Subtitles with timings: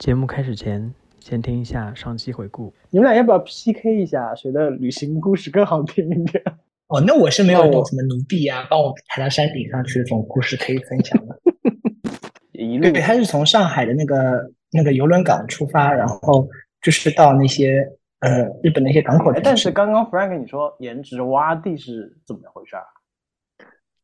[0.00, 2.72] 节目开始前，先听一下上期回顾。
[2.88, 6.42] 你们俩要不要 PK 一下，谁的旅行故事更好听一点？
[6.88, 11.38] 哦，那我是没有什么奴婢啊，帮我抬到山顶上去的这种故事可以分享的。
[12.58, 16.48] 一路对，他是从上海的那个那个游轮港出发，然后
[16.80, 17.86] 就是到那些
[18.20, 22.82] 呃日本的一些港口哎，但是刚刚 Frank 你说颜值洼地是怎么回事啊？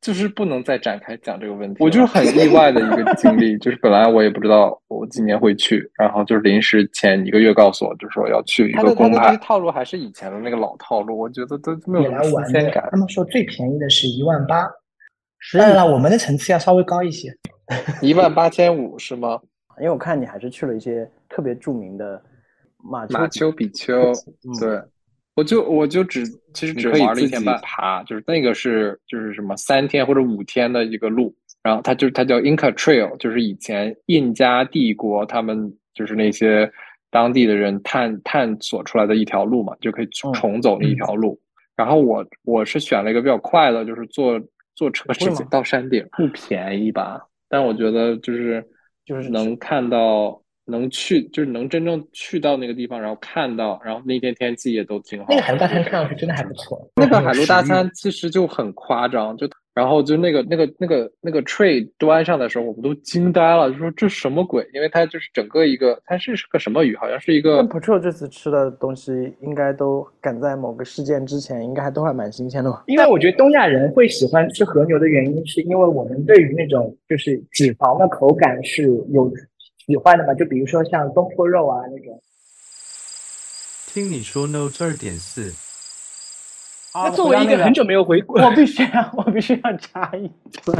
[0.07, 1.83] 就是不能再展开讲这个问题。
[1.83, 9.37] 我就是很意外的一个经历， 就是本来我也不知道我今年会去，然后就是临时前一个月告诉我，就说要去一个公派。
[9.39, 12.89] 套路还是以前的那个老套路，我觉得都没有新鲜感。
[12.93, 14.63] 他们说最便宜的是一万八，
[15.59, 17.37] 当然了，我们的层次要稍微高一些，
[18.01, 19.41] 一万八千五是吗？
[19.81, 22.23] 因为我看你还是去了一些特别著名的
[22.79, 24.13] 马马丘比丘，
[24.61, 24.81] 对。
[25.37, 36.73] 我就我就只其实只玩了一天半爬，就是那个是就是什么三天或者五天的一个路，然后它就它叫 Inca Trail，就是以前印加帝国他们就是那些
[37.11, 41.39] 当地的人探探索出来的一条路嘛，就可以重走那一条路。
[41.77, 44.41] 然后我我是选了一个比较快的，就是坐
[44.75, 47.21] 坐车直接到山顶，不便宜吧？
[47.49, 48.67] 但我觉得就是
[49.05, 50.43] 就是能看到。
[50.67, 55.27] 能去就是能真正去到那个地方，然后看到，然后那天天气也都挺好。
[55.31, 56.91] 那个海陆大餐看上去真的还不错。
[56.97, 64.67] 那个海陆大餐其实就很夸张，就然后就那个那个那个那个 tray 端上的时候，我们都惊呆了，就说这什么鬼？
[64.73, 66.97] 因为它就是整个一个，它是个什么鱼？
[66.97, 67.63] 好像是一个。
[67.65, 72.83] 不错，这次吃的东西应该都赶在某个事件之前，应该还都还蛮新鲜的吧？
[72.87, 79.31] 因为我觉得东亚人会喜欢吃和牛的原因，是因为我们对于那种就是脂肪的口感是有。
[79.87, 82.21] 喜欢的嘛，就比如说像东坡肉啊那种。
[83.87, 85.55] 听你说 No 二点四。
[86.95, 90.75] 那作为一个很久没有回国，我必须要，我必须要插一嘴。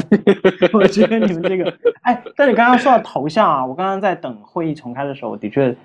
[0.73, 1.71] 我觉得你们这个，
[2.03, 5.77] 哎，但你刚刚说到头像啊，我刚刚在等会议重开的时候，我的确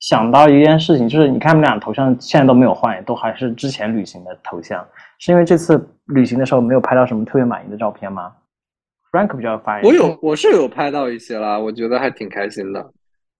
[0.00, 4.86] 想到一件事情，就是你看他们俩头像现在都没有换，都还是之前旅行的头像，
[5.18, 8.32] 是因为这次旅行的时候没有拍到什么特别满意的照片吗
[9.14, 12.92] ？Frank 比较发言，我有我是有拍到一些啦，我觉得还挺开心的，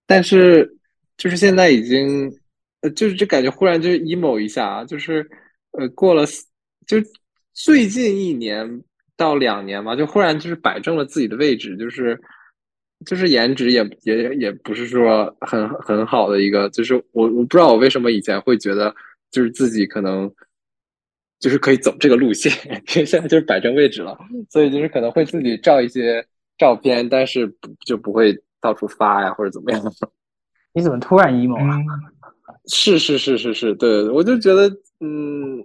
[0.07, 0.77] 但是
[1.17, 2.31] 就是现在已经，
[2.79, 5.29] 呃，就是就感觉忽然就是 emo 一下，就是
[5.71, 6.25] 呃过了
[6.87, 6.97] 就
[7.53, 8.81] 最近一年
[9.17, 12.17] 到两年嘛，就忽然就是摆正了自己的位置，就是
[13.05, 18.95] 就是颜值也也也不是说很很好的一个，就是我我不知道我为什么以前会觉得
[19.29, 20.31] 就是自己可能。
[21.45, 22.51] 就是可以走这个路线，
[22.95, 24.17] 因为现在就是摆正位置了，
[24.49, 26.25] 所以就是可能会自己照一些
[26.57, 29.79] 照片，但是不就不会到处发呀或者怎么样。
[30.73, 31.77] 你怎么突然 emo 啊？
[32.65, 34.67] 是是是是是，对，我就觉得
[35.01, 35.63] 嗯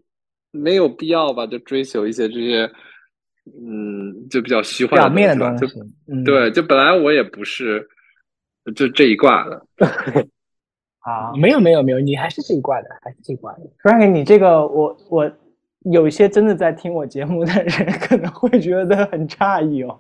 [0.50, 2.70] 没有必要吧，就追求一些这些
[3.46, 5.74] 嗯就比较虚幻表面的东西。
[6.26, 7.88] 对，就本来我也不是
[8.76, 9.66] 就这一挂的。
[11.00, 13.60] 啊，没有没有没有，你还是这一挂的，还是这一挂的。
[13.82, 15.32] Frank，你这个我我。
[15.84, 19.98] 有一些真的在听我节目的人 可能会觉得很诧异哦。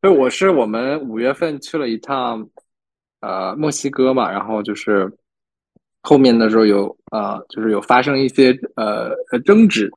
[0.00, 2.46] 对，我是我们五月份去了一趟，
[3.20, 5.10] 呃，墨西哥嘛，然后就是
[6.02, 9.10] 后面的时候有呃，就是有发生一些呃
[9.44, 9.90] 争执，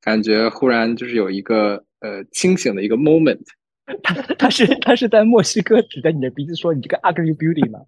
[0.00, 3.40] 感觉忽然就是有一个呃清醒的一个 moment。
[4.02, 7.80] 他他是他是在墨西哥指着你的鼻子说你这个 ugly beauty 吗？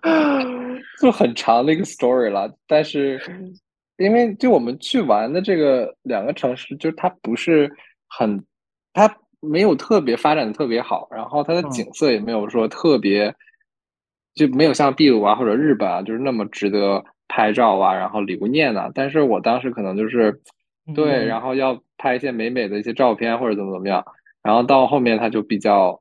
[1.00, 3.20] 就很长的一个 story 了，但是。
[4.00, 7.70] 因为就我们去玩的这个两个城市，就是它不是
[8.08, 8.42] 很，
[8.94, 13.34] 它没有特别发展的特别好，然后它的景色也没有说特别，
[14.34, 18.90] 就没有像秘鲁啊或者日本啊，就是那么值得拍照啊，然后留念啊。
[18.94, 20.40] 但是我当时可能就是
[20.94, 24.02] 对，然后要拍一些美美的一些照片或者怎么怎么样，
[24.42, 26.00] 然后到后面他就比较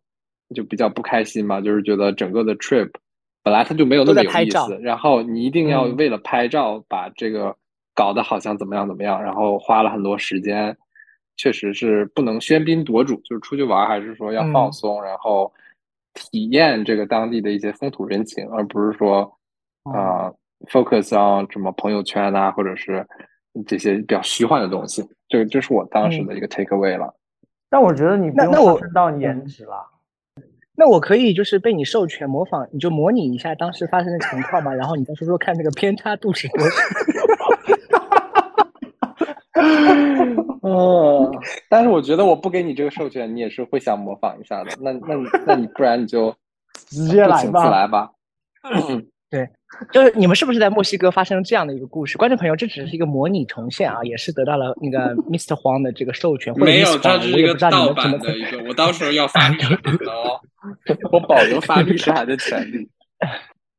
[0.56, 2.90] 就比较不开心嘛，就是觉得整个的 trip
[3.44, 7.58] 本来他就没有那么有意思，然后你一定要为了拍照把这个。
[8.00, 10.78] 搞得好像怎么样怎么样，然后花了很多时间，
[11.36, 15.52] 确实是不能喧宾夺主，就是出去玩还是说要放松，然后
[16.14, 19.30] 体验这个当地的一些风土人情，而不是说
[19.84, 20.32] 啊
[20.72, 23.06] focus on 什么朋友圈啊，或者是
[23.68, 25.06] 这些比较虚幻的东西。
[25.28, 27.14] 这这是我当时的一个 take away 了。
[27.70, 29.86] 但我觉得你不用上升到颜值了。
[30.74, 36.76] 那我可以就是被你授权模仿，你就模拟一下当时发生的情况嘛，然后你再说说看那个偏差度是多少。
[40.64, 41.32] 嗯，
[41.70, 44.72] 但是我觉得我不给你这个授权，你也是会想模仿一下的。
[44.82, 46.36] 那那那你不然你就
[46.74, 48.12] 直接来吧，来吧。
[49.94, 52.18] 就是你们是不是在墨西哥发生了这样的一个故事？
[52.18, 55.56] 观众朋友，这只是一个模拟重现啊，也是得到了那个 Mr.
[55.56, 60.42] 黄的这个授权，没有也只是一个盗版的一个，我到时候要发律师函的哦，
[61.14, 62.90] 我保留发律师函的权利。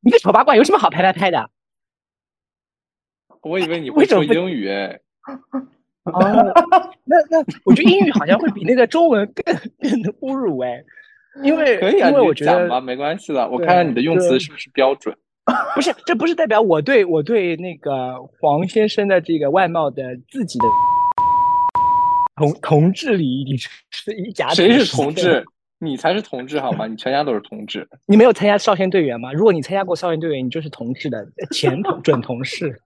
[0.03, 1.51] 你个丑八怪有什么好拍拍拍的？
[3.43, 5.01] 我以为你会说英语哎，
[6.05, 6.21] 哦，
[7.05, 10.83] 那那 我觉得英语好像会比那个中文更更侮辱哎，
[11.43, 15.15] 因为可以啊，因为你我觉得讲吧，没关系的，我看看你的用词是不是标准。
[15.75, 20.65] 不是，这不是代表我对我对那个黄先生的这个外貌的自己的
[22.37, 25.45] 同同志礼仪，你是一家谁是同志？
[25.83, 26.87] 你才是同志好吗？
[26.87, 27.89] 你全家都是同志。
[28.07, 29.33] 你没有参加少先队员吗？
[29.33, 32.81] 如果你参加过少先队员，你就是同志的前同准同事，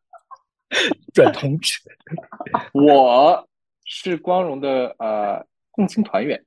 [1.15, 1.79] 准同志。
[2.73, 3.49] 我
[3.85, 6.43] 是光荣的呃共青团员。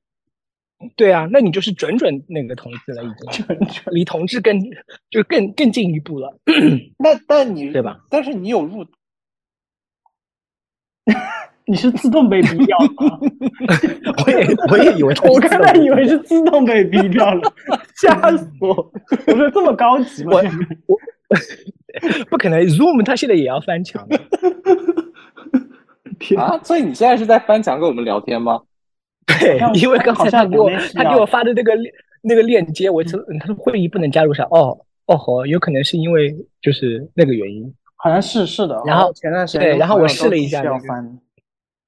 [0.96, 3.44] 对啊，那你就是准准那个同志了，已经
[3.88, 4.60] 离同志更
[5.10, 6.38] 就更更进一步了，
[7.00, 8.00] 那但你对吧？
[8.12, 8.86] 但是你有入，
[11.66, 13.20] 你是自动被逼掉的吗？
[14.24, 17.42] 我也我也以为我是刚才以为是自动被逼掉了，
[17.96, 18.92] 吓死我！
[19.26, 20.34] 我说这么高级吗？
[20.86, 21.00] 我
[22.30, 24.08] 不可能，Zoom 他现在也要翻墙
[26.38, 28.62] 啊，所以你现在是在翻墙跟我们聊天吗？
[29.40, 38.82] 对，因为刚才他给我他给我发的那个链那个链接，我说他说会议不能加入上，哦哦吼，有可能是因为就是那个原因，好像是是的。
[38.86, 41.20] 然后前段时间对然后我试了一下那个要翻，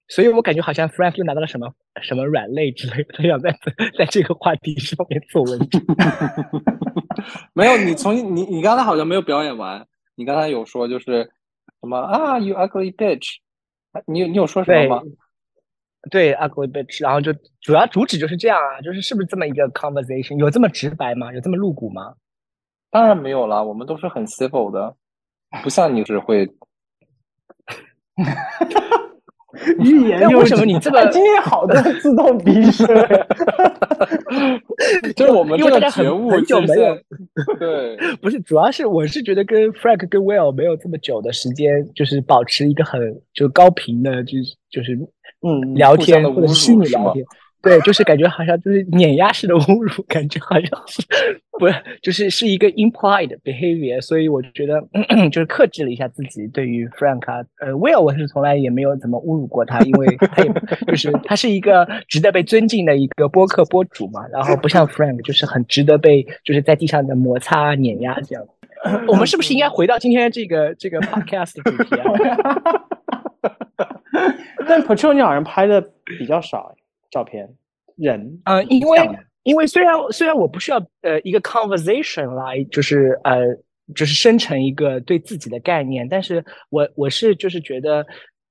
[0.10, 1.72] 所以我感觉好像 Frank 又拿到了什么
[2.02, 3.56] 什么软肋之类的， 他想在
[3.98, 5.82] 在这个话题上面做文章。
[7.54, 9.86] 没有，你从你你刚才好像没有表演完，
[10.16, 11.32] 你刚才有说就是
[11.82, 13.38] 什么啊，you ugly bitch，
[13.92, 15.04] 啊你有你有说什么吗？
[16.10, 20.38] 对，ugly bitch，然后就主要主旨就是这样啊，就是是不是这么一个 conversation？
[20.40, 21.32] 有这么直白吗？
[21.34, 22.16] 有这么露骨吗？
[22.90, 24.96] 当然没有了，我们都是很 civil 的，
[25.62, 26.50] 不像你是会
[28.16, 28.26] 那
[29.80, 32.88] 欲言又为什么你这么哎 今天好多自动鼻声？
[35.16, 36.98] 就是我们这个觉悟很久其实没有
[37.60, 43.02] 对，不是，主要是我是觉得跟 Frank 跟 Will 没有这么久的时间，就是保持一个很
[43.34, 44.94] 就是高频的，就是就是
[45.42, 47.26] 嗯聊天或者是虚拟聊天。
[47.62, 51.02] 对，就是感觉好像就是碾压式的侮辱，感觉好像是
[51.60, 54.82] 不是就是是一个 implied behavior，所以我觉得
[55.30, 60.52] 就是克制了一下自己对于 Frank，呃，Will 我是从来也没有怎么侮辱过他，因为他也
[60.88, 68.46] 就是他是一个值得被尊敬的一个播客播主嘛，然后不像 Frank 就是很值得被就是在地上的摩擦碾压这样。
[69.06, 72.06] 我们是不是应该回到今天这个这个 podcast 的主题啊？
[74.66, 76.74] 但 Patron 你好像拍的比较少，
[77.10, 77.48] 照片
[77.96, 79.10] 人呃，因为
[79.44, 83.42] 因为虽然虽然我不需要呃一个 conversation 来就是呃
[83.96, 88.06] 就是生成一个对自己的概念，但是我我是就是觉得。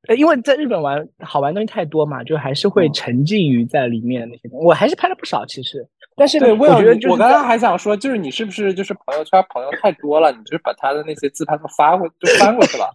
[0.06, 4.64] 呃，因为在日本玩好玩的东西太多嘛，就还是会嗯沉浸于在里面的那些东西。
[4.64, 5.84] 我还是拍了不少，其实，
[6.16, 12.88] 但是对，我得就是我刚刚还想说，就是你是不是就是朋友圈朋友太多了，你就是把他的那些自拍都发过就翻过去了？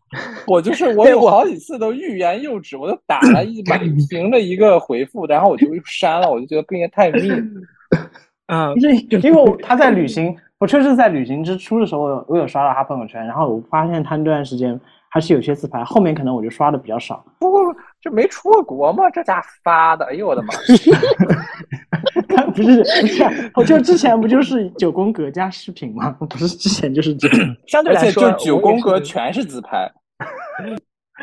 [0.48, 3.80] 我就是 我有好几次都欲言又止，我都打了一满
[4.10, 7.30] 屏的一个回复，然后我就删了，我就觉得不应该太密。
[8.48, 8.96] 嗯不是
[9.28, 14.80] 因为我他在旅行，我确实在旅行之初的时候，我有我有刷到他朋友圈，然后我发现他那段时间
[15.14, 17.24] 还是有些自拍，后面可能我就刷的比较少。
[17.38, 17.62] 不过
[18.02, 19.08] 这没出过国吗？
[19.12, 20.48] 这家发的，哎呦我的妈！
[22.56, 26.10] 不是不是啊，我就之前不就是九宫格加视频吗？
[26.20, 27.38] 不是之前就是这样。
[27.38, 29.88] 而 且相对来说，就九宫格全是自拍，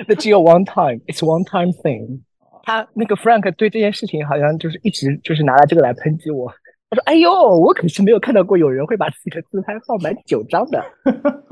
[0.06, 2.20] 那只有 one time，it's one time thing。
[2.62, 6.48] 他那个 Frank 对这件事情好像就是一直就是拿了这个来抨击我。
[6.90, 7.28] 他说：“哎呦，
[7.58, 10.80] 我可是没有看到过有人会把自己的自拍放满九张的。”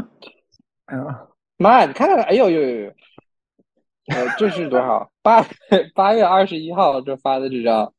[0.93, 1.05] 嗯，
[1.59, 2.93] 妈呀，你看看，哎呦呦呦呦！
[4.15, 5.11] 呃，这是多少？
[5.23, 5.45] 八
[5.95, 7.93] 八月二十一号这发的这张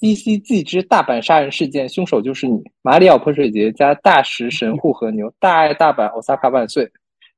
[0.00, 6.90] CCG 之大阪杀人事件凶手就是你，马里奥泼水节加大石神户和牛，大爱大阪，奥萨卡万岁！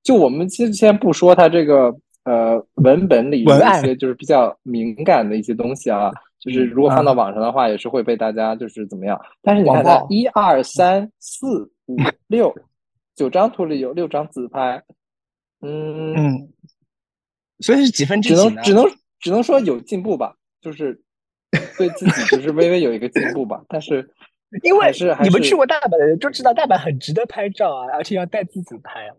[0.02, 1.94] 就我们先先不说它这个
[2.24, 6.10] 呃文本里有一些就是比较敏感的一些东西啊，
[6.40, 9.20] 就是如果放到网上的话，也是会被大家就是怎么样？
[9.42, 11.96] 但是你看它一二三四五
[12.26, 12.54] 六
[13.14, 14.82] 九张图里有六张自拍，
[15.60, 16.52] 嗯嗯，
[17.60, 18.44] 所以是几分之几呢？
[18.54, 18.84] 能只能
[19.18, 21.00] 只能说有进步吧，就是
[21.76, 24.08] 对自己就是微微有一个进步吧，但是
[24.62, 29.16] 因为是你们去过大阪的人就知道大阪很值得拍照啊，而且要带自己拍啊。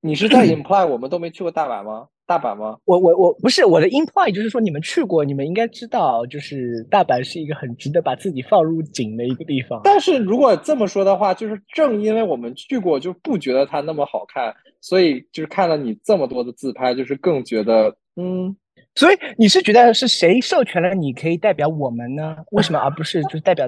[0.00, 2.08] 你是在 imply 我们都没去过大阪吗？
[2.26, 2.76] 大阪吗？
[2.84, 9.80] 我我我不是我的 imply 就是说你们去过，你们应该知道，就是大阪是一个很值得把自己放入景的一个地方。
[9.84, 18.56] 但是如果这么说的话，就是正因为我们去过，就不觉得它那么好看，所以就是看了你这么多的自拍，就是更觉得嗯。
[18.94, 22.36] 所以你是觉得是谁授权了你可以代表我们呢？
[22.50, 23.66] 为什么而不是就是代表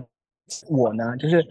[0.68, 1.16] 我呢？
[1.18, 1.42] 就是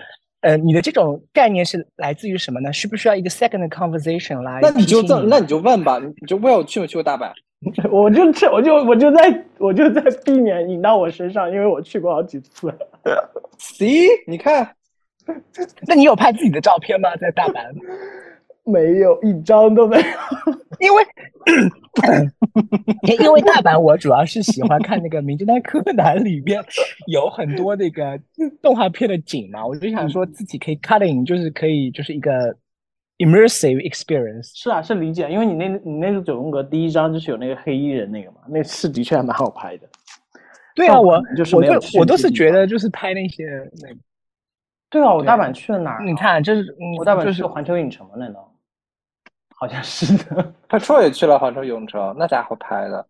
[0.44, 2.72] 呃，你的这种概念是来自于什么呢？
[2.74, 4.60] 需不需要一个 second conversation 来？
[4.62, 7.32] 那你就这，那你就问吧，你就问我去没去过大阪？
[7.90, 12.68] 我就去，我就我就在我就在避免引到我身上，因为我去过好几次。
[13.58, 14.76] See，你看，
[15.88, 17.16] 那你有拍自己的照片吗？
[17.16, 17.64] 在大阪？
[18.66, 20.04] 没有一张都没有，
[20.84, 21.04] 因为
[23.22, 26.64] 因为 大阪，我主要是喜欢看那个《名侦探柯南》里边
[27.08, 28.20] 有很多那个
[28.62, 32.32] 动画片的景嘛，我就想说自己可以 cutting，就是可以就是一个
[33.20, 34.52] immersive experience。
[34.54, 39.88] 是啊，是理解，因为你那你那个九宫格第一章就是有那个黑衣人那个嘛，那是的确还蛮好拍的。
[40.76, 43.46] 对啊，我就是我就我都是觉得就是拍那些
[43.82, 43.96] 那个。
[44.90, 46.04] 对啊，我大阪去了哪儿？
[46.04, 48.14] 你看，这是我大阪就是环球影城嘛？
[48.16, 48.53] 难道？
[49.64, 53.08] 好像是的， 他说也去了杭州影城，那家伙拍的。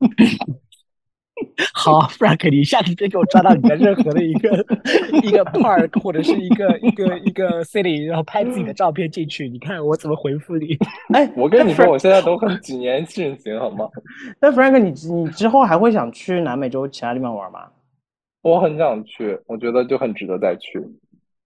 [1.72, 4.50] 好，Frank，你下次别给我抓到你的任何的一个
[5.22, 10.76] 一个 park 或者是一个一个一个 city，然后拍自己的照片进去，你看我怎么回复你？
[11.14, 13.88] 哎，我跟你说，我现在都很几年进行，好吗？
[14.40, 17.68] 那 Frank，你你之后还会想去南美洲其他地方玩吗？
[18.42, 20.82] 我很想去，我觉得就很值得再去。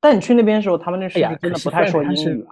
[0.01, 2.47] 但你去那边的时候，他们那是真的不太说英语。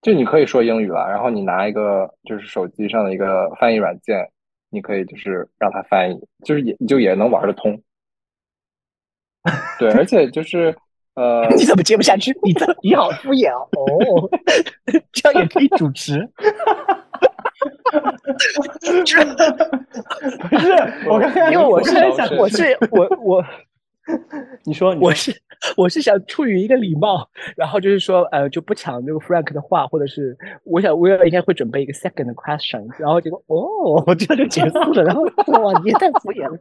[0.00, 4.30] 就你可以说英语了，然后你拿一个就是手机上的一个翻译软件，
[4.70, 7.80] 你可以就是让它翻译，就是也就也能玩得通。
[9.78, 10.74] 对，而且就是
[11.14, 12.32] 呃， 你怎么接不下去？
[12.42, 13.66] 你这 你好敷衍哦！
[13.72, 14.30] 哦，
[15.12, 16.28] 这样也可以主持？
[20.50, 20.72] 不是，
[21.08, 23.44] 我刚刚因为我是想，我是我我。
[24.64, 25.32] 你说，我是
[25.76, 35.22] 我是想出于一个礼貌，然后就是说，呃，就不抢那个 Frank 的话，或者是我想我应该会准备一个 second question，然后结果哦， 这样就结束了，然后
[35.62, 36.58] 哇，你也太敷衍了。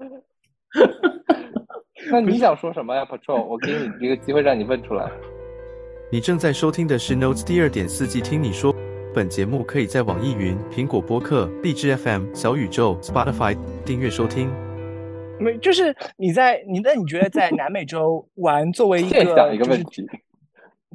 [2.12, 3.44] 那你想说什么呀，Patrol？
[3.44, 5.10] 我给你一个机会让你问出来。
[6.12, 8.74] 你正在收听的是 Notes 第二点四季，听你说。
[9.14, 14.67] 本节目可以在网易云、苹果播客、荔枝 FM、小宇宙、Spotify 订阅收听。
[15.40, 20.06] 没，就是你在你那你觉得在南美洲玩，作为一个想一个问题，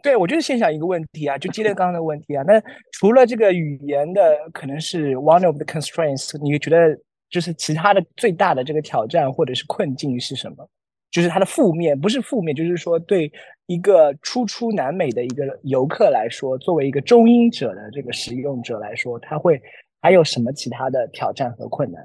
[0.02, 2.42] 对我就是先想一个问题啊，就接着刚刚的问题啊。
[2.46, 2.60] 那
[2.92, 6.98] 除了这个语言的可能是 one of the constraints，你觉得
[7.30, 10.68] 就是其他的最大的这个挑战或者是困境是什么？
[11.10, 13.30] 就是它的负面，不是负面，就是说对
[13.66, 19.60] 一个初出南美的一个游客来说，作为一个中英者的这个使用者来说，他会
[20.00, 22.02] 还有什么其他的挑战和困难？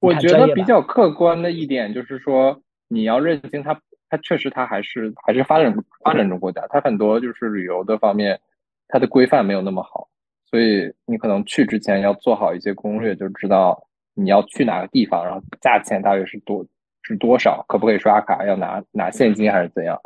[0.00, 3.78] 我觉得比较客观的一点就是说，你要认清它，
[4.08, 8.40] 它确实它还是还是发展发展中国家，它很多就是旅游的方面，
[8.88, 10.08] 它的规范没有那么好，
[10.50, 16.64] 所以你可能去之前要做好一些攻略，就知道你要去哪个地方，然后价钱大约是多
[17.02, 20.00] 是多少，可不可以刷卡，要拿拿现金还是怎样，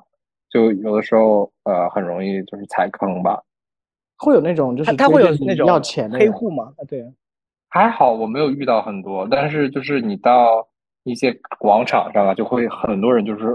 [0.50, 3.42] 就有的时候呃很容易就是踩坑吧。
[4.16, 6.72] 会有那种就是他会有那种要钱的黑户吗？
[6.78, 7.04] 啊，对。
[7.74, 10.64] 还好我没有遇到很多，但是就是你到
[11.02, 13.46] 一些广场上啊，就会很多人就是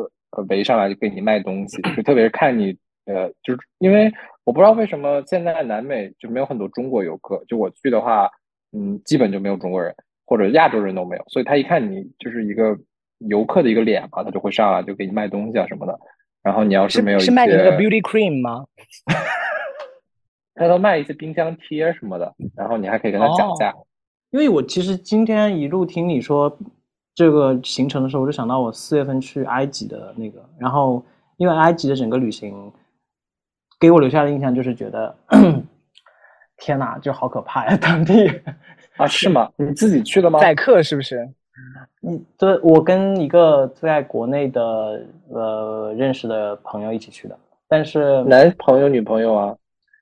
[0.49, 4.11] 围上来就给你卖东西，就特别是看你呃，就是因为
[4.43, 8.29] 我不知道为什么现在南美就没有很多中国游客，就我去的话，
[8.73, 9.95] 嗯，基本就没有中国人
[10.25, 12.77] 或者亚洲人都没有，所以他一看你就是一个
[13.19, 15.97] 游客的一个脸嘛，他就会上来就给你卖东西啊什么的。
[16.43, 18.65] 然后你要是没有是卖你的 beauty cream 吗？
[20.55, 23.73] 他都卖一些冰箱贴什么的，然后你还可以跟他讲价。
[24.31, 26.55] 因为我其实今天一路听你说
[27.15, 31.03] 这个行程的时候，我就想到我四月份去埃及的那个，然后
[31.37, 32.71] 因为埃及的整个旅行
[33.79, 35.15] 给我留下的印象就是觉得，
[36.57, 37.77] 天哪，就好可怕呀！
[37.77, 38.27] 当地
[38.97, 39.49] 啊，是吗？
[39.55, 40.39] 你自己去的吗？
[40.39, 41.27] 载客是不是？
[41.99, 49.55] 你对，我跟一个在国内的呃认识的朋友一起去的，但是男朋友女朋友啊。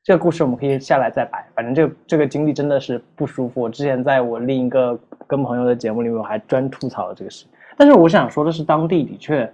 [0.07, 3.59] 这个故事我们可以下来再摆，反正这个这个经历真的是不舒服。
[3.59, 4.97] 我之前在我另一个
[5.27, 7.45] 跟朋友的节目里面，我还专吐槽了这个事。
[7.77, 9.51] 但是我想说的是，当地的确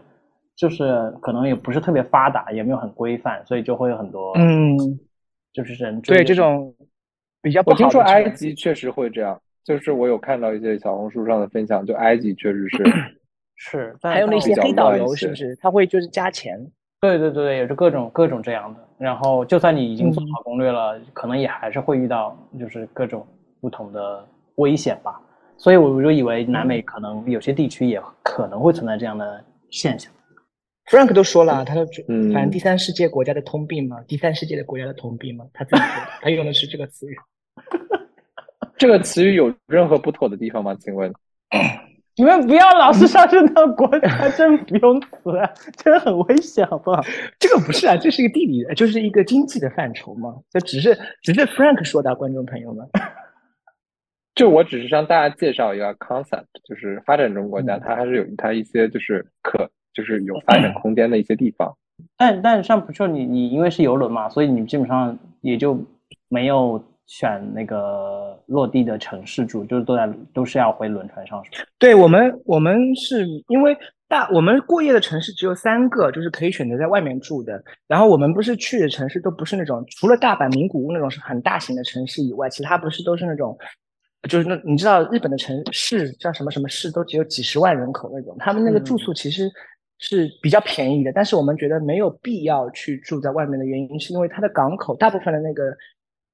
[0.55, 4.77] 就是可能也不是特别发达，也没有很规范，所以就会有很多嗯，
[5.53, 6.71] 就是人对这种
[7.41, 7.73] 比较不好。
[7.73, 12.83] 我听说埃及确实会这样，就是我有看到一些小红书上的分享，就埃及确实是
[13.57, 15.55] 是，还有那些黑导游是不是？
[15.55, 16.63] 他会就是加钱。
[17.03, 18.79] 对对对对，有着各种各种这样的。
[18.97, 23.27] 然后，就算你已经做好攻略了，可能也还是会遇到就是各种
[23.59, 25.19] 不同的危险吧。
[25.57, 30.09] 所以我就以为南美可能有些地区也可能会存在这样的现象。
[30.85, 31.85] Frank 都说了，他说，
[32.33, 37.17] 反正第三世界国家的通病嘛，第三世界的国家的通病嘛，他自己说的，他用的是这个词语。
[38.79, 40.73] 这个词语有任何不妥的地方吗？
[40.79, 41.13] 请问？
[42.15, 45.09] 你们不要老是上升到国家政府用词，
[45.77, 47.01] 真的很危险，好不好？
[47.39, 50.35] 这个不是啊，这是一个地理，就是一个经济的范畴嘛。
[50.51, 52.87] 这只是只是 Frank 说的，观众朋友们。
[54.35, 61.75] 就我只是向大家介绍一个 concept，就是发展中国家，它还是有它一些就是可就是有发展空间的一些地方。
[62.17, 65.83] 但但像不就你你因为是游轮嘛，所以你基本上也就
[66.29, 66.83] 没有。
[67.15, 71.39] 选那个落地的城市住，就是都在都是要回轮船上。
[71.77, 73.77] 对我们，我们是因为
[74.07, 77.63] 大，我们过夜的城市只有三个，就是可以选择在外面住的。
[77.87, 83.55] 然后我们不是去的城市都不是那种，除了大阪名古屋那种是很大型的城市以外，其他不是都是那种，
[84.27, 89.47] 就是那你知道日本的城市叫什么什么市，都只有几十万人口那种，他们那个住宿其实
[89.99, 91.11] 是比较便宜的。
[91.13, 95.77] 但是我们觉得没有必要去住在外面的原因，是因为它的港口大部分的那个。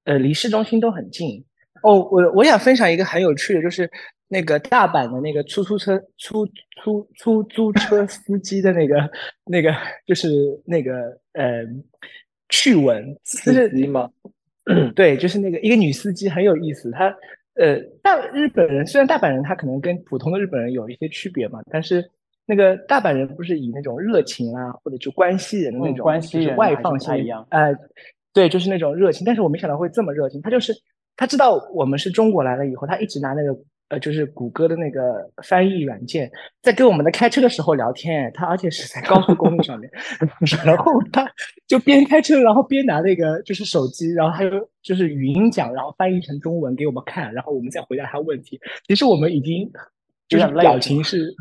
[0.04, 1.44] 呃，离市中心都很近
[1.82, 1.98] 哦。
[2.10, 3.90] 我我想分享一个很有趣的，就是
[4.28, 6.46] 那个大阪的那个出租车出
[6.82, 9.10] 出出租车司机的那个
[9.44, 9.74] 那个，
[10.06, 10.28] 就是
[10.64, 10.92] 那个
[11.34, 11.62] 呃
[12.48, 13.14] 趣闻。
[13.24, 14.10] 司机吗？
[14.96, 16.90] 对，就是那个一个女司机很有意思。
[16.90, 17.14] 她
[17.54, 22.08] 呃，大日本人虽然大阪人他可能跟普通的日本人有一些区别嘛，但是
[22.46, 27.76] 那个大阪人不是以那种热情啊，或者就关系人的那种关系外放性一样，呃。
[28.32, 30.40] 对，就是那种热情，但是我没想到会这么热情。
[30.40, 30.72] 他就是
[31.16, 33.52] 他知道我们是中国来了以后，他一直拿那个
[33.88, 36.30] 呃，就是谷歌的那个翻译软件，
[36.62, 38.30] 在跟我们的开车的时候聊天。
[38.32, 39.90] 他而且是在高速公路上面，
[40.64, 41.28] 然后他
[41.66, 48.60] 就边开车，然后边拿那个就是手机，然后他就就是语音讲，然后翻译成中文给我们看，然后我们再回答他问题。
[48.86, 49.68] 其实我们已经
[50.28, 51.34] 就是表情是，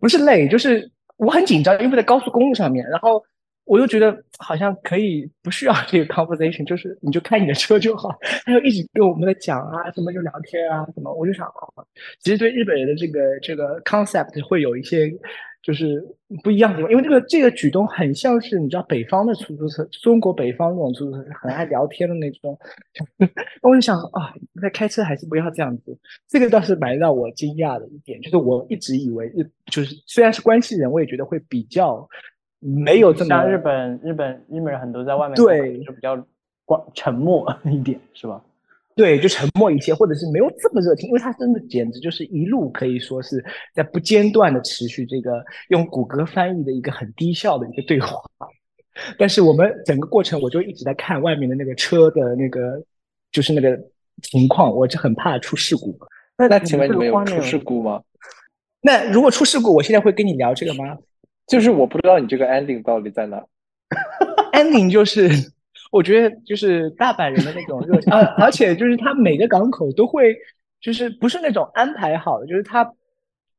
[0.00, 3.22] 不是累，就是我很紧张，因为在高速公路上面，然后。
[3.66, 8.08] 我又觉得好像可以不需要这个 conversation，就是你就开你的车就好。
[8.44, 11.12] 他就一直跟我们在讲啊，什么就聊天啊，什么。
[11.12, 11.46] 我就想，
[12.20, 15.12] 其实对日本人的这个这个 concept 会有一些
[15.62, 16.00] 就是
[16.44, 22.56] 不一样的地方，因为这个这个举动很像是你知道北方的出租车，中国北方那种出租车很爱聊天的那种。
[23.62, 25.98] 我就想啊，在开车还是不要这样子。
[26.28, 32.08] 这个倒是蛮让我惊讶的一点，就是我一直以为日就是虽然是关系人，我也觉得会比较。
[32.60, 36.16] 没有这么像日本，日本日本人很多在外面对就比较
[36.64, 38.42] 光沉默一点是吧？
[38.94, 48.18] 对，就沉默一些，或者是没有这么热情，因为他真的简直就是一路可以说是在不间断的持续这个用谷歌翻译的一个很低效的一个对话。
[49.18, 52.82] 但是我们整个过程我就一直在看外面的那个车的那个
[53.30, 53.78] 就是那个
[54.22, 55.94] 情况，我就很怕出事故。
[56.38, 58.02] 那请问你们有出事故吗？
[58.80, 60.96] 那如果出事故，我现在会跟你聊这个吗？
[61.46, 63.44] 就是我不知道你这个 ending 到底在哪。
[64.52, 65.30] ending 就是，
[65.92, 70.34] 我觉得就是大阪人的那种热情， 而而且就是他每个港口都会，
[70.80, 72.90] 就是不是那种安排好的，就是他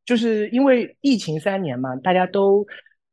[0.05, 2.65] 就是因为疫情三年嘛，大家都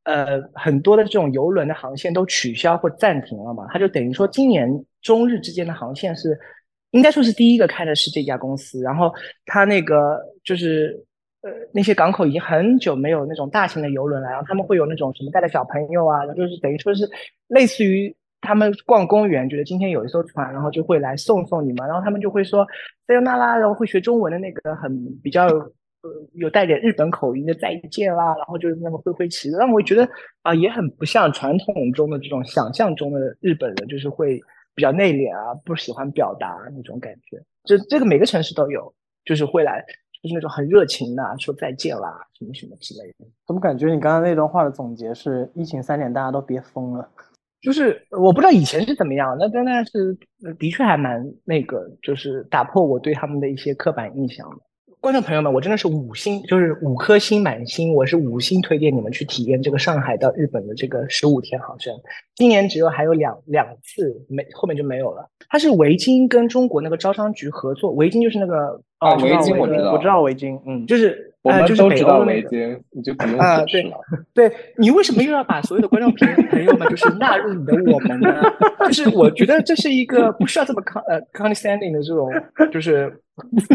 [0.03, 4.67] 呃很多的这种游轮的航线都取消或暂停了嘛，他就等于说今年
[5.01, 6.37] 中日之间的航线是
[6.91, 9.13] 应该说是第一个开的是这家公司，然后
[9.45, 11.05] 他那个就是。
[11.45, 17.07] 呃，那些港口已经很久没有那种大型的游轮了，然后他们会有那种什么带着小朋友啊，就是等于说是
[17.49, 22.65] 类似于他们逛公园，觉得今天有一艘船，然后就会来送送你们，然后他们就会说
[23.05, 30.09] 塞尤那拉，然后会学中文的那个很比较呃有带点日本口音的再见啦，然后就是那么挥挥旗子，让我觉得
[30.41, 34.41] 啊也很不像传统中的这种想象中的日本人，就是会
[34.73, 38.91] 比较内敛啊，不喜欢表达那种感觉，这这个每个城市都有，
[39.23, 39.85] 就是会来。
[40.25, 43.25] 就是那种很热情的说再见啦，什么什么之类的。
[43.45, 47.07] 怎么感觉你刚刚那段话的总结是疫情三年大家都憋疯了？
[47.61, 50.17] 就是我不知道以前是怎么样，那但但是
[50.57, 54.57] 的确还蛮那个，就是打破我对他们的一些刻板印象的。
[55.01, 61.93] 观众朋友们，我真的是五星，就是五颗星满星，我是五星推荐你们去体验这个上海到日本的这个十五天航程。
[62.33, 65.29] 今年只有还有两两次，没后面就没有了。
[65.47, 73.97] 它是维京跟中国那个招商局合作，维京就是那个啊，围巾我知道，我知道围巾，嗯，就是我们都知道围巾，你就不用解释了。
[74.33, 78.41] 对你为什么又要把所有的观众朋友们就是纳入你的我们呢？
[78.85, 82.29] 就是我觉得这是一个不需要这么 con 呃 condescending 的这种，
[82.71, 83.11] 就是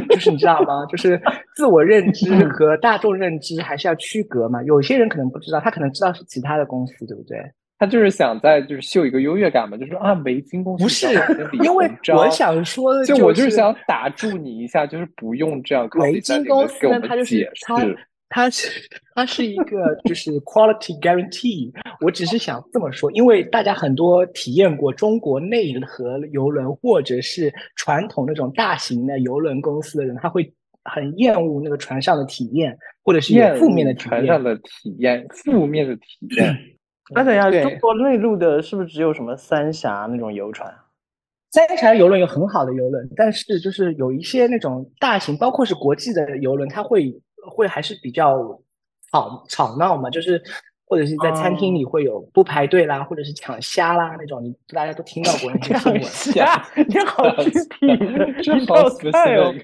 [0.09, 0.85] 就是你知道吗？
[0.87, 1.21] 就是
[1.55, 4.63] 自我认知和大众认知还是要区隔嘛。
[4.65, 7.39] 有些人可能不知道，他可能知道是其他的公司，对不对？
[7.81, 11.07] 他就是想在就是秀一个优越感嘛，就是啊，维京公司不是
[11.65, 17.99] 因为我想说的就就我就是想打住你一下，就是不用这样考虑维京公司面给我呢，它就是们解它释。
[18.33, 18.71] 它是
[19.15, 21.73] 它是一个就是 quality guarantee。
[22.01, 30.53] 我只是想这么说，因为大家很多体验过中国内河游轮或者是传统那种大型的游轮公司的人，他会
[30.85, 34.11] 很厌恶那个船上的体验，或者是负面的恶体验。
[34.11, 36.03] 船上的体验，负面的体
[36.37, 36.57] 验。
[37.13, 40.73] 那等一下，中国内陆的是不是只有什么三峡那种游船？
[41.53, 47.13] 三峡游轮有很好的游轮，但是就是有一些那种大型，包括是国际的游轮，它会
[47.51, 48.61] 会还是比较
[49.11, 50.41] 吵吵闹嘛，就是
[50.91, 56.03] 或者是在餐厅里会有不排队啦，或者是抢虾啦那种，你大家都听到过那些新闻。
[56.03, 57.63] 虾，你好具体
[58.43, 59.55] 这好哦。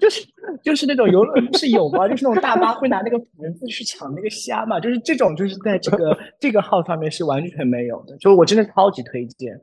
[0.00, 0.26] 就是
[0.64, 2.08] 就是那种游乐不是有吗？
[2.08, 9.56] 就是那种大巴会拿那个盘子去抢那个虾嘛，就是这种就是在这个这个号上面是完全没有的，就是我真的超级推荐。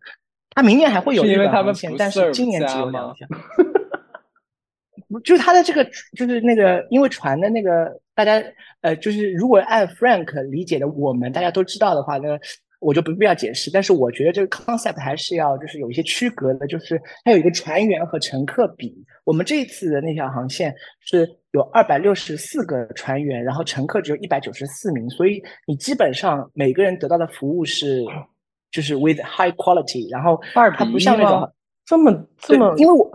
[0.52, 3.28] 他明年还会有是因为他们但是今年只有两家。
[5.10, 5.84] 不就是他的这个，
[6.16, 8.42] 就是那个，因为船的那个，大家
[8.82, 12.40] 呃，就是如果按 Frank 理解的，我们大家都知道的话那，
[12.80, 13.70] 我就不必要解释。
[13.72, 18.96] 但是我觉得这个 concept 还是要就是有一些区隔的，就是它有一个船员和乘客比。
[19.26, 28.04] 我们这一次的那条航线是有二百六十四个船员，然后乘客只有一百九十四名，所以你基本上每个人得到的服务是
[28.72, 31.52] 就是 with high quality，然后它二比一不像那种
[31.86, 33.12] 这么这么，，因为我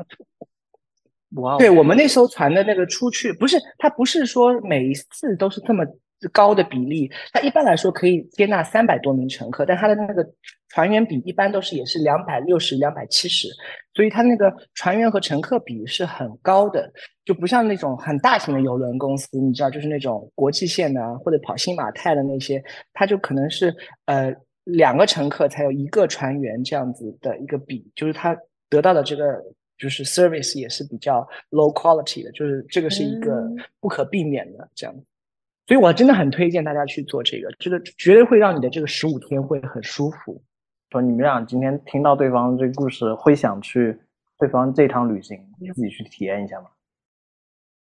[1.59, 5.85] 对我们那艘船的那个出去，不是它不是说每一次都是这么
[6.33, 10.27] 高的比例，它一般来说可以接纳三百多名乘客，但它的那个
[10.69, 13.49] 船员比一般都是也是两百六十、两百七十，
[13.95, 16.91] 所以它那个船员和乘客比是很高的，
[17.25, 22.63] 就不像那种很大型的邮轮公司，你知道，就是那种国际线的或者跑新马泰的那些，
[22.95, 23.75] 它就可能是
[24.07, 28.35] 呃两个乘客才有一个船员这样子的一个比，就是它
[28.71, 29.25] 得到的这个
[29.77, 34.95] 就是 service 也是比较 low quality 的，就是这个是一个嗯不可避免的这样。
[35.67, 40.43] 所以我真的很推荐大家去做这个，这个绝对会让你的这个十五天会很舒服。
[40.91, 43.99] 说你们俩今天听到对方这个故事，会想去
[44.39, 45.39] 对方这趟旅行
[45.75, 46.69] 自己去体验一下吗？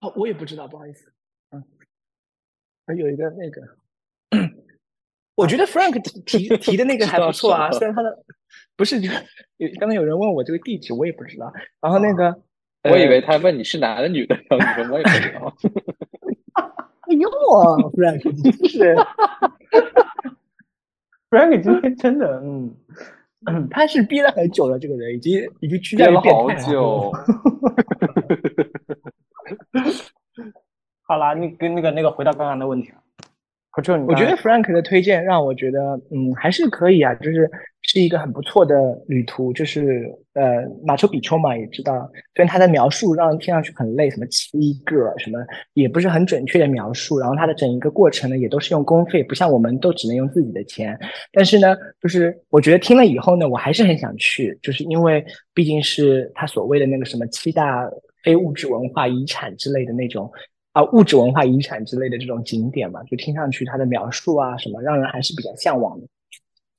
[0.02, 1.14] 哦，我也不知道，不好意思。
[1.52, 1.64] 嗯，
[2.86, 3.62] 还有一个那个，
[5.36, 8.26] 我觉得 Frank 提提提的那个还不错啊， 虽然他的
[8.78, 9.10] 不是就
[9.58, 11.52] 有刚才有人问我这个地址，我也不知道。
[11.82, 12.42] 然后那个，
[12.84, 15.54] 我以呃为他问你是男的女的，然后你说我也不知道。
[17.10, 17.30] 哎呦，
[17.98, 18.96] Frank 是。
[21.30, 22.74] Frank 今天真的，嗯，
[23.70, 27.12] 他是憋了很久了，这个人已经已经趋憋了好久，
[31.04, 32.98] 好啦，你跟那个那个回到刚刚的问题了。
[34.08, 35.80] 我觉得 Frank 的推荐让我觉得，
[36.12, 37.50] 嗯，还是可以啊，就是
[37.84, 38.76] 是一个很不错的
[39.08, 39.54] 旅途。
[39.54, 45.38] 就是呃，马丘比丘嘛，也知道，虽然他的描述让人听上去很累，什么七个什么，
[45.74, 47.20] 也不是很准确的描述。
[47.20, 50.98] 然后他的整一个过程呢，也都是用公费，不像我们都只能用自己的钱。
[51.32, 57.88] 但是呢，就是我觉得听了以后呢，我还是很想去，就是因为毕竟是他所谓的那个什么七大
[58.24, 60.32] 非物质文化遗产之类的那种。
[60.78, 66.06] 啊，物质文化遗产之类的这种景点嘛，就听上去它的描述啊什么，让人还是比较向往的。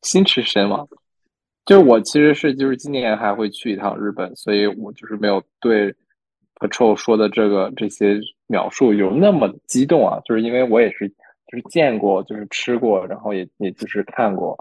[0.03, 0.89] 心驰神往。
[1.67, 5.93] 就是我其实是就是今年还会去一趟日本，所以我就是没有对
[6.61, 14.57] Patrol 说的这个这些描述有那么激动啊，就是因为我也是就是见过，就是吃过，然后也也就是看过，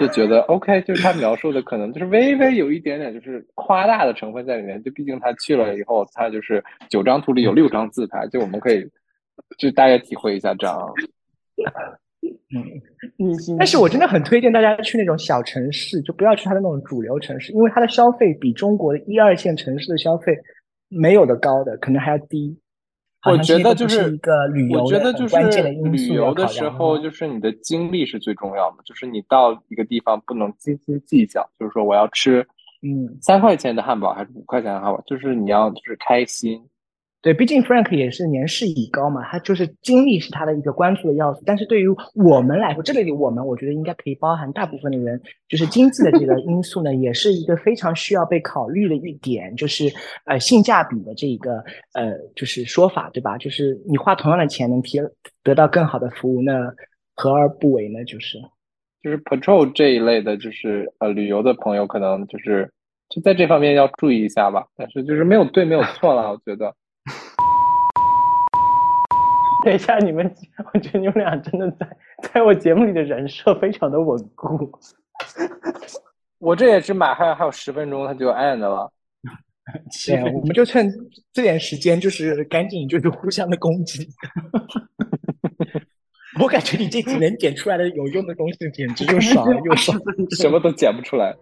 [0.00, 8.88] 就觉得 OK， 就是他描述的可能就是微微有一点点就是夸大的成分在里面，就毕竟他去了以后，他就是九张图里有六张自拍，就我们可以
[9.58, 10.78] 就大概体会一下这样。
[13.18, 20.36] 嗯，但是我真的很推荐大家去那种小城市，就不要去它的那种主流城市，因为它的消费比中国的一二线城市的消费
[20.88, 22.58] 没有的高的，可能还要低。
[23.22, 28.78] 好我觉得就是一个旅游我觉的很得就是关键的因旅素要游的时候，就是你的精力是最重要的。
[28.84, 32.44] 就是你到一个地方不能斤斤计较，就是说我要吃
[32.82, 36.60] 嗯，三块钱的汉堡还是五块钱的汉堡，就是你要就是开心。
[37.22, 41.40] 对，毕竟 Frank 也是年事已高嘛，他就是精力是他的一个关注的要素。
[41.46, 49.84] 但是对于我们来说，这里我们我觉得应该可以包含大部分的人，就是经济的这个因素呢， 也是一个非常需要被考虑的一点，就是
[50.24, 51.62] 呃性价比的这一个
[51.94, 53.38] 呃就是说法，对吧？
[53.38, 54.98] 就是你花同样的钱能提
[55.44, 56.74] 得到更好的服务，那
[57.14, 58.04] 何而不为呢？
[58.04, 58.36] 就是
[59.00, 62.72] 就是 Patrol 这一类的，就是呃旅游的朋友，可能就是
[63.08, 64.66] 就在这方面要注意一下吧。
[64.76, 66.74] 但是就是没有对，没有错了，我觉得。
[69.62, 70.30] 等一下，你们，
[70.74, 71.88] 我觉得你们俩真的在
[72.34, 74.70] 在我节目里的人设非常的稳固。
[76.38, 78.92] 我这也只马上还有十分钟，他就 end 了。
[80.06, 80.92] 对，我们就趁
[81.32, 84.08] 这点时间，就是赶紧就是互相的攻击。
[86.40, 89.92] 我感觉你这集能剪出来的有用的东西，简直又少又少，
[90.36, 91.32] 什么都剪不出来。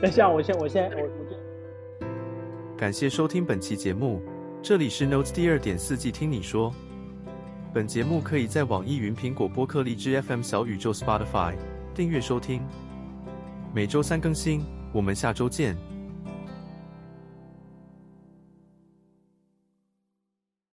[0.00, 4.20] 等一下，我先，我先，我我感谢收听本期节目，
[4.60, 6.74] 这里是 Notes 第二点四季，听你说。
[7.74, 11.54] 本节目可以在网易云、苹果播客、荔枝 FM、小宇宙、Spotify
[11.94, 12.60] 订阅收听，
[13.74, 14.62] 每周三更新。
[14.92, 15.91] 我们下周见。